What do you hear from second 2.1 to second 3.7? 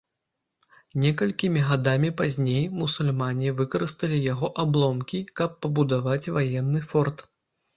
пазней мусульмане